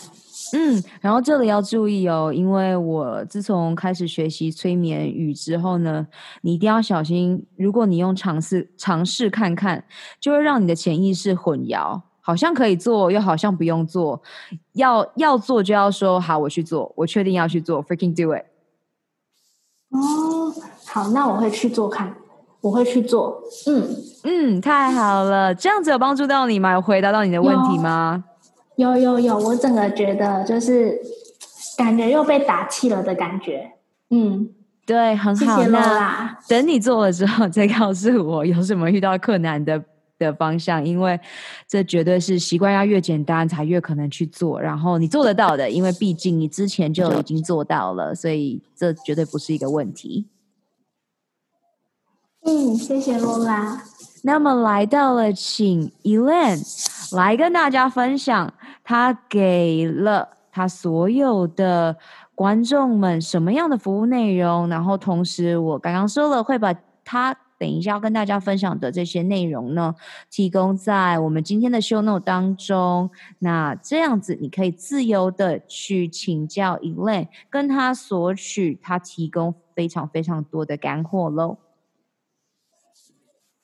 [0.53, 6.09] 嗯，然后这里要注意哦，因为我自从开始学习催眠语之后呢，
[6.43, 9.85] 你一定要小心，如果你用尝试尝试看看，
[10.19, 14.21] 就会让你的潜意识混淆，好像可以做，又好像不用做，
[14.73, 18.45] 要要做就要说好，我去做，我确定要去做，freaking do it。
[19.91, 20.40] 哦，
[20.93, 22.13] 好，那我会去做看，
[22.61, 23.89] 我会去做，嗯
[24.25, 26.73] 嗯，太好了，这样子有帮助到你吗？
[26.73, 28.25] 有回答到你的问题吗？
[28.77, 30.99] 有有有，我整个觉得就是
[31.77, 33.73] 感觉又被打气了的感觉，
[34.11, 34.49] 嗯，
[34.85, 36.39] 对，很好，谢谢啦。
[36.49, 39.83] 等你做了之后再告诉我有什么遇到困难的。
[40.21, 41.19] 的方向，因为
[41.67, 50.27] 这绝对是习惯要越简单才越可能去做，然后你做得到的，因为毕竟你之前就已经做到了，所以这绝对不是一个问题。
[52.45, 53.83] 嗯，谢谢罗拉。
[54.23, 56.63] 那么来到了，请 Elaine
[57.17, 58.53] 来跟大家分享，
[58.85, 61.97] 他给了他所有的
[62.35, 66.75] 观众们什么样的服务内容，然后同时我刚刚说了会把
[67.05, 67.37] 他。
[67.61, 69.95] 等一下要跟大家分享的这些内容呢，
[70.31, 73.11] 提供在我们今天的 show note 当中。
[73.41, 81.59] 那这样子你可以自由的去请教 Elaine，跟他索取他提供非常非常多的干货喽。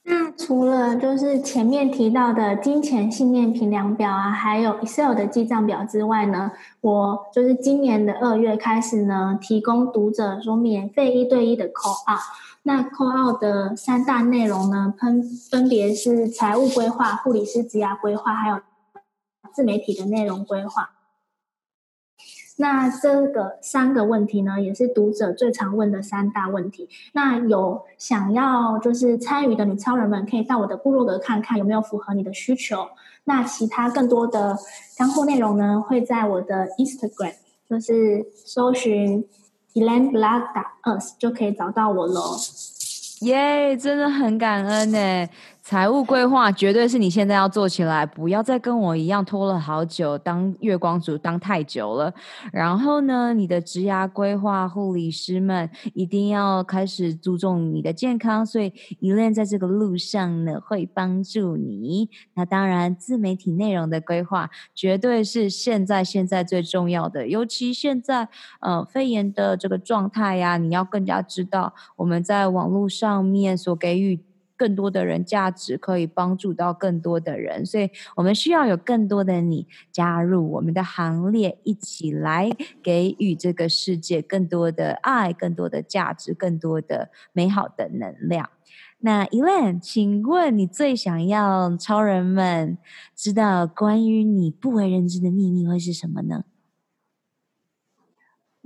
[0.09, 12.21] 那除了就是前面提到的金钱信念评量表啊，还有 Excel 的记账表之外呢，我就是今年的二月开始呢，提供读者说免费一对一的 call 啊。
[12.63, 18.61] 那 call 啊的三大内容呢，分分别是财务规划、护理师职涯规划，还有
[19.53, 20.91] 自媒体的内容规划。
[22.57, 26.89] 那这个三个问题呢，也是读者最常问的三大问题。
[27.13, 32.89] 那有想要就是参与的女超人们，可以到我的部落格看看有没有符合你的需求。
[33.25, 34.57] 那其他更多的
[34.97, 37.35] 干货内容呢，会在我的 Instagram，
[37.69, 39.27] 就是搜寻。
[39.77, 42.35] ElaineBlog.us 就可以找到我喽。
[43.21, 45.29] 耶，真的很感恩呢。
[45.69, 52.15] 财务规划绝对是你现在要做起来，不要再跟我一样拖了好久，当月光族当太久了。
[52.53, 62.09] 然后呢，你的职涯规划，护理师们一定要开始注重你的健康，所以依恋在这个路上呢会帮助你。
[62.35, 68.29] 那当然，自媒体内容的规划绝对是现在现在最重要的，尤其现在
[68.61, 74.21] 呃肺炎的这个状态呀，你要更加知道我们在网络上面所给予。
[74.57, 82.51] 更多的人价值可以帮助到更多的人，所以我们需要有更多的你加入我们的行列，一起来
[82.83, 88.49] 给予这个世界更多的爱、更多的价值、更多的美好的能量。
[89.01, 92.79] 那 Elan，请问你最想要超人们
[93.15, 96.45] 知道关于你不为人知的秘密会是什么呢？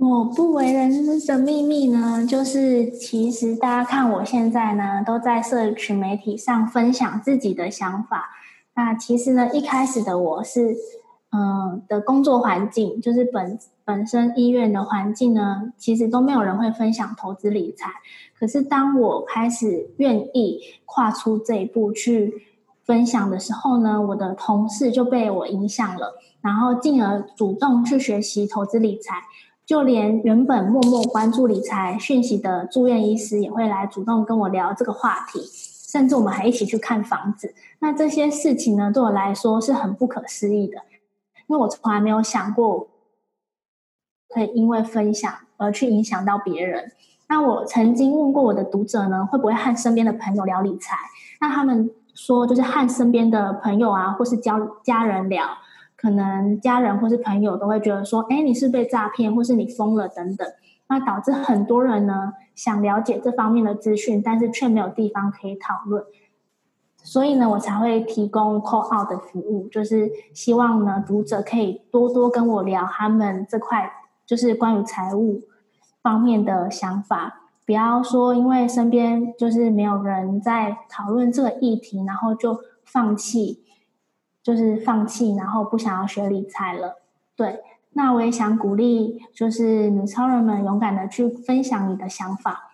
[0.01, 8.31] 我不为人知的秘密呢，就是其实大家看我现在呢，都在社群媒体上分享自己的想法。
[8.73, 10.75] 那其实呢，一开始的我是，
[11.31, 17.91] 嗯、的工作环境就是本本身医院的环境呢，其实都没有人会分享投资理财。
[18.39, 22.33] 可是当我开始愿意跨出这一步去
[22.83, 29.21] 分享的时候呢，我的同事就被我影响了，然后进而主动去学习投资理财。
[29.71, 37.55] 就连原本默默关注理财讯息的住院医师也会来主动跟我聊这个话题，甚至我们还一起去看房子。
[37.79, 40.79] 那这些事情呢，对我来说是很不可思议的，
[41.47, 42.89] 因为我从来没有想过
[44.27, 46.91] 可以因为分享而去影响到别人。
[47.29, 50.97] 那我曾经问过我的读者呢，会不会和身边的朋友聊理财？
[51.39, 55.45] 那他们说，就是和身边的朋友啊，或是交家人聊。
[56.01, 60.47] 可能家人或是朋友都会觉得说：“哎，你是被诈骗，或是你疯了等等。”
[60.89, 66.03] 那导致很多人呢想了解这方面的资讯，但是却没有地方可以讨论。
[67.03, 73.91] 所以呢，我才会提供 call out 的服务，就是希望呢读者可以多多跟我聊他们这块，
[74.25, 75.41] 就是关于财务
[76.01, 77.41] 方面的想法。
[77.65, 83.60] 不要说因为身边就是没有人在讨论这个议题，然后就放弃。
[84.43, 86.97] 就是放弃，然后不想要学理财了。
[87.35, 87.59] 对，
[87.93, 92.69] 那我也想鼓励，就是女超人们勇敢的去分享你的想法。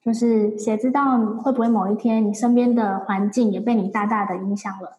[0.00, 4.96] 就是谁知道会不会某一天，你身边的环境也被你大大的影响了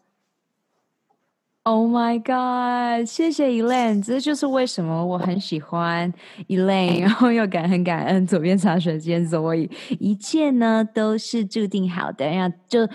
[1.63, 3.07] ？Oh my God！
[3.07, 6.13] 谢谢 Elaine，这就是为什么我很喜欢
[6.47, 12.87] Elaine，然后又感很感恩左边茶水间，所以一切呢都是注定好的，然后就。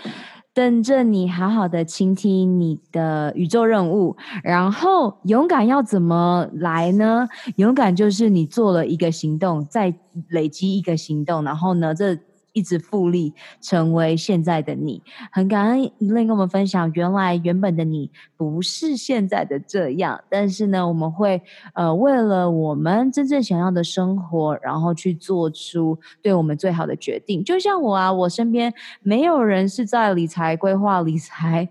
[0.55, 7.27] 等着你好好的倾听你的宇宙任务，然后勇敢要怎么来呢？
[7.57, 9.93] 勇敢就是你做了一个行动，再
[10.29, 12.17] 累积一个行动，然后呢，这。
[12.55, 15.03] 一直复利，成为现在的你。
[15.31, 20.23] 很感恩一乐跟我们分享，原来原本的你不是现在的这样。
[20.29, 21.41] 但是呢，我们会
[21.73, 27.43] 呃，为了我们真正想要的生活，然后去做出对我们最好的决定。
[27.43, 31.69] 就像我啊，我身边没有人是在理财规划、理财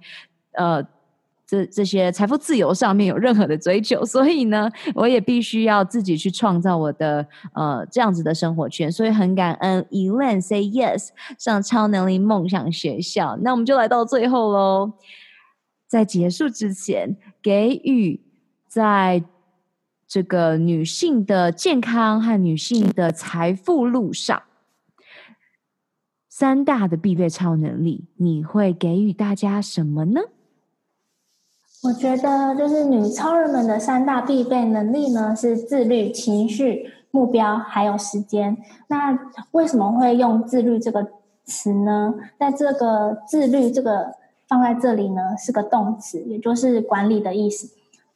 [0.52, 0.93] 呃。
[1.46, 8.90] 这这些财富自由上面有任何的追求，所以呢，我也必须要自己去创造我的呃这样子的生活圈。
[8.90, 13.36] 所以很感恩 e l a n say yes 上超能力梦想学校。
[13.42, 14.92] 那我们就来到最后喽，
[15.86, 18.20] 在结束之前，给予
[18.66, 19.22] 在
[20.08, 24.42] 这个女性的健康和女性的财富路上
[26.28, 30.20] 三大的必备超能力，你会给予大家什么呢？
[31.84, 38.56] 我觉得就是女超人们的三大必备能力呢，是自律、情绪、目标，还有时间。
[38.88, 39.18] 那
[39.50, 41.06] 为什么会用自律这个
[41.44, 42.14] 词呢？
[42.38, 44.14] 在这个自律这个
[44.48, 47.68] 放在这里呢，是个动词，也就是管理的意思。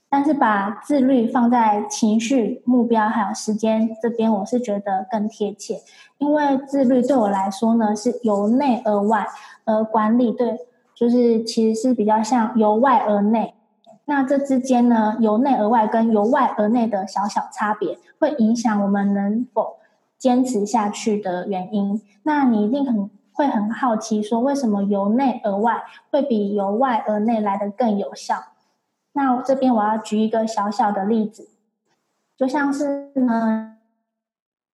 [0.09, 5.83] 但是把自律放在情绪、目标还有时间这边，我是觉得更贴切。
[6.16, 9.27] 因为自律对我来说呢，是由内而外，
[9.66, 10.57] 而管理对，
[10.95, 13.53] 就是其实是比较像由外而内。
[14.11, 19.76] 那这之间呢，由内而外跟由外而内的小小差别，会影响我们能否
[20.16, 22.00] 坚持下去的原因。
[22.22, 28.36] 那你一定很会很好奇，说为什么由内而外会比由外而内来得更有效？
[29.12, 31.50] 那这边我要举一个小小的例子，
[32.34, 33.76] 就像是呢，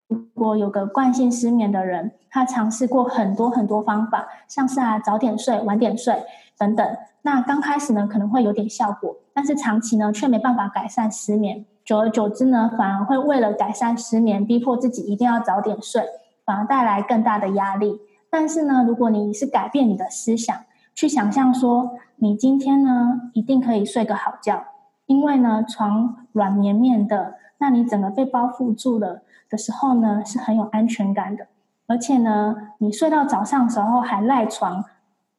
[0.07, 6.22] 如果有个惯性失眠的人，他尝试过很多很多方法，像是啊早点睡、晚点睡
[6.59, 6.97] 等等。
[7.23, 11.65] 那刚开始呢，可能会有点效果，但是长期呢，却没办法改善失眠。
[11.85, 16.03] 久而久之呢，反而会为了改善失眠，逼迫自己一定要早点睡，
[16.45, 18.01] 反而带来更大的压力。
[18.31, 20.57] 但是呢，如果你是改变你的思想，
[20.95, 24.65] 去想象说，你今天呢一定可以睡个好觉，
[25.07, 31.49] 因为呢床软绵绵的，那你整个被包覆住了的时候呢是很有安全感的，
[31.87, 34.85] 而且呢你睡到早上时候还赖床，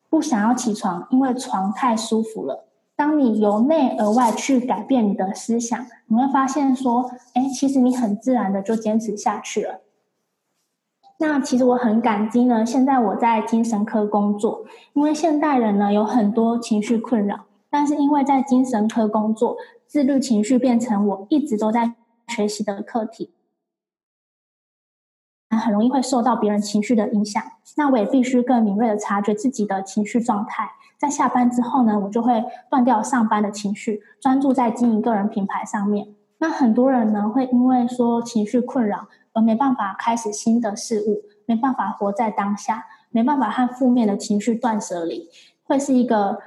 [0.10, 2.66] 不想要起床，因为床太舒服了。
[2.96, 9.82] 当你由内而外去改变你的思想，你会发现说，哎，其实你很自然的就坚持下去了。
[11.18, 21.94] 那其实我很感激呢，现在我在精神科工作，因为现代人呢有很多情绪困扰，但是因为在精神科工作，自律情绪变成我一直都在
[22.28, 23.32] 学习的课题。
[25.58, 27.44] 很容易会受到别人情绪的影响，
[27.78, 30.70] 那我也必须更敏锐的察觉自己的情绪状态。
[30.98, 36.08] 在下班之后呢，我就会断掉上班的情绪，专注在经营个人品牌上面。
[36.38, 45.30] 那很多人呢，会因为说情绪困扰而没办法开始新的事物，没办法活在当下，没办法和负面的情绪断舍离，
[45.64, 46.40] 会是一个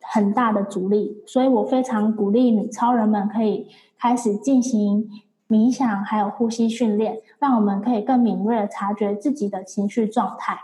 [0.00, 1.22] 很大的阻力。
[1.26, 5.08] 所以我非常鼓励女超人们可以开始进行。
[5.52, 10.58] 冥想还有呼吸训练，让我们可以更敏锐的察觉自己的情绪状态。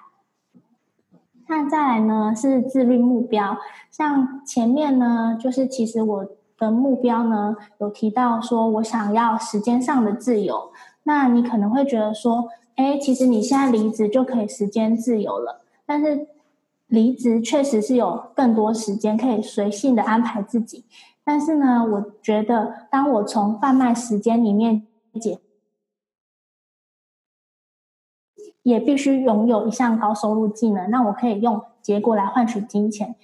[1.47, 3.59] 那再来呢，是自律目标，
[3.91, 6.27] 像前面呢，就是其实我
[6.57, 10.73] 的目标呢，有提到说我想要时间上的自由。
[11.03, 16.29] 那你可能会觉得说，哎，其实你现在离职就可以时间自由了，但是
[16.87, 20.85] 离职确实是有更多时间可以随性的安排自己。
[21.29, 24.87] 但是呢，我觉得当我从贩卖时间里面
[25.21, 25.41] 解，
[28.63, 33.15] 也必须拥有一项高收入技能，那我可以用结果来换取金钱。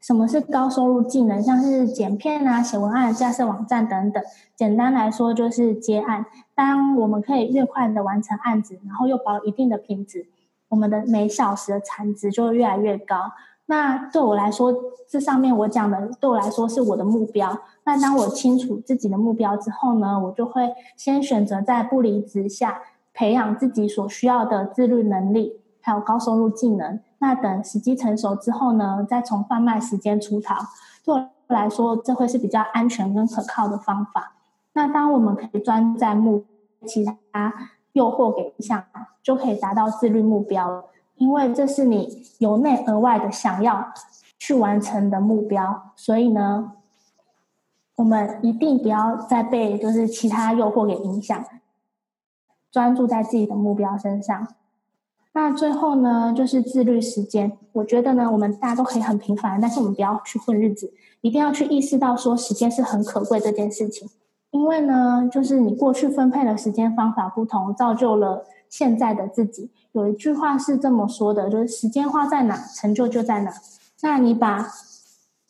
[0.00, 1.42] 什么是高收入技能？
[1.42, 4.24] 像是剪片啊、写文案、架设网站等等。
[4.56, 6.24] 简单来说，就是接案。
[6.54, 10.28] 当我们可以越快的完成案子，然后又保一定的品质，
[10.70, 13.32] 我们的每小时的产值就会越来越高。
[13.70, 14.74] 那对我来说，
[15.08, 17.56] 这上面我讲的对我来说是我的目标。
[17.84, 22.80] 那当我清楚自己的目标之后呢，我就会先选择在不离职下
[23.14, 26.98] 培养自己所需要的自律能力，还有高收入技能。
[27.18, 30.56] 那等时机成熟之后呢，再从贩卖时间出逃。
[31.04, 34.32] 对我来说，这会是比较安全跟可靠的方法。
[34.72, 36.44] 那当我们可以专注在目，
[36.84, 37.54] 其他
[37.92, 38.82] 诱惑给影响，
[39.22, 40.86] 就可以达到自律目标了。
[41.20, 43.92] 因为这是你由内而外的想要
[44.38, 46.72] 去完成的目标，所以呢，
[47.96, 51.44] 我们一定不要再被就是其他诱惑给影响，
[52.72, 54.48] 专注在自己的目标身上。
[55.34, 57.52] 那最后呢，就是自律时间。
[57.72, 60.90] 我觉得呢，我们大家都可以很平凡，但是我们不要去混日子，
[61.20, 64.08] 一定要去意识到说时间是很可贵这件事情。
[64.52, 69.70] 因为呢，就是你过去分配的时间方法不同，造就了现在的自己。
[69.92, 73.52] 有一句话是这么说的，就是时间花在哪，成就就在哪。
[74.00, 74.66] 那你把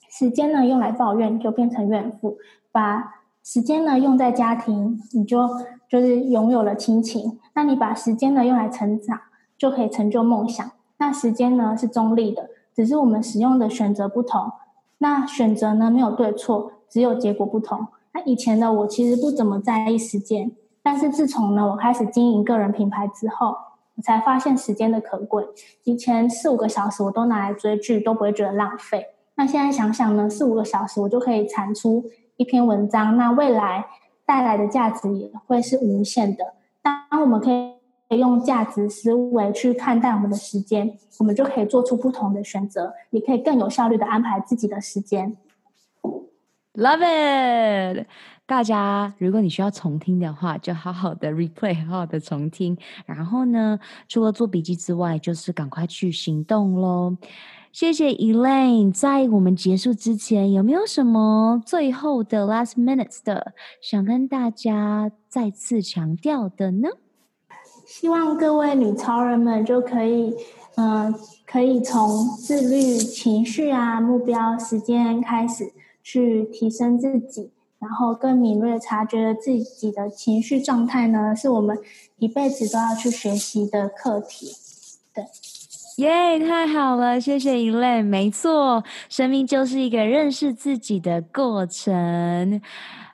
[0.08, 2.36] 时间呢用来抱怨，就变成怨妇；
[2.72, 5.48] 把时间呢用在家庭，你就
[5.88, 7.38] 就是拥有了亲情。
[7.54, 9.20] 那你把时间呢用来成长，
[9.56, 10.68] 就可以成就梦想。
[10.96, 14.50] 那时间呢是中立的，只是我们使用的选择不同。
[14.98, 17.86] 那选择呢没有对错，只有结果不同。
[18.12, 20.52] 那以前的我其实不怎么在意时间，
[20.82, 23.56] 但是自从呢我开始经营个人品牌之后，
[23.96, 25.46] 我才发现时间的可贵。
[25.84, 29.06] 以前四五个小时我都拿来追剧，都不会觉得浪费。
[29.36, 32.04] 那现在想想呢，四五个小时我就可以产出
[32.36, 33.86] 一篇文章，那未来
[34.26, 36.54] 带来的价值也会是无限的。
[36.82, 45.36] 当我们可以用价值思维去看待我们的时间，我们就可以做出不同的选择，也可以更有效率的安排自己的时间。
[46.74, 48.06] Love it！
[48.50, 52.76] 大家，如果你需要重听的话，就好好的 replay，好好的重听。
[53.06, 53.78] 然后呢，
[54.08, 57.16] 除了做笔记之外，就是赶快去行动喽。
[57.70, 66.88] 谢谢 Elaine，在我们结束之前，有没有什么最后的 last minutes 的想跟大家再次强调的呢？
[67.86, 70.34] 希望各位女超人们就可以，
[70.74, 71.14] 嗯、
[71.46, 75.72] 可以从自律、情绪啊、目标、时间开始
[76.02, 77.52] 去提升自己。
[77.80, 81.78] 然后更敏锐察觉了自己的情绪状态呢，是我们
[82.18, 84.52] 一辈子都要去学习的课题。
[85.14, 85.24] 对，
[85.96, 88.02] 耶，yeah, 太好了，谢谢银泪。
[88.02, 92.60] 没错，生命就是一个认识自己的过程。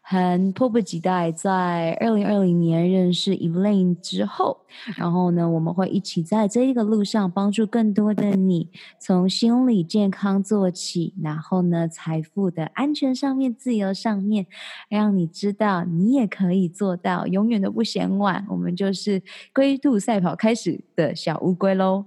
[0.08, 4.56] 很迫不及待，在二零二零年认识 Elaine 之后，
[4.96, 14.46] 然后呢，我们会一起在这一个路上帮助更多的你，从心理健康做起，然后呢，财富的安全上面、自由上面，
[14.88, 18.46] 让你知道你也可以做到，永远都不嫌晚。
[18.48, 19.20] 我们就是
[19.52, 22.04] 龟兔赛跑开始的小乌龟喽。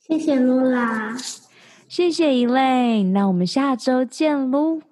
[0.00, 1.16] 谢谢露啦。
[1.86, 4.91] 谢谢 Elaine，那我们下周见喽。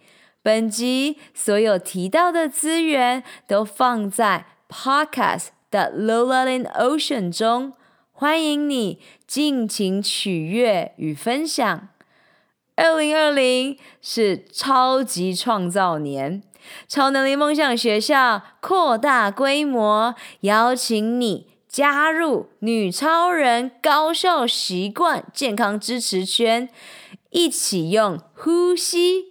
[0.43, 7.73] 本集所有提到的资源都放在 Podcast 的 Lola in Ocean 中，
[8.11, 11.89] 欢迎你尽情取悦与分享。
[12.75, 16.41] 二零二零是超级创造年，
[16.87, 26.67] 超能力梦想学校扩大规模，邀请你加入女超人高效习惯健康支持圈。
[27.29, 29.30] 一起用呼吸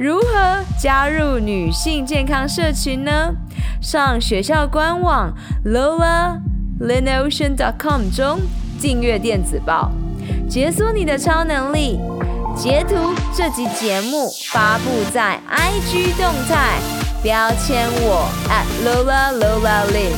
[0.00, 3.34] 如何加入女性健康社群呢？
[3.82, 5.34] 上学校官网
[5.66, 8.40] lolaLinOcean.com 中
[8.80, 9.92] 订阅电子报，
[10.48, 12.00] 解锁你的超能力。
[12.56, 12.94] 截图
[13.36, 16.78] 这集节目发布在 IG 动态，
[17.22, 20.14] 标签我 at @LolaLolaLin，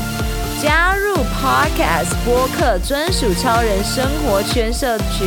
[0.63, 5.27] 加入 Podcast 播客专属超人生活圈社群